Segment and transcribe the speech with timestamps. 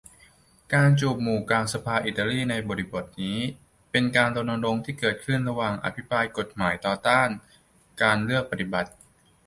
[0.73, 3.39] การจูบหมู่กลางสภาอิตาลีในบริบทนี้
[3.91, 7.29] เป็นการรณรงค์ที่เกิดขึ้นระหว่างอภิปรายกฎหมายต่อต้าน
[8.01, 8.91] การเลือกปฏิบัติ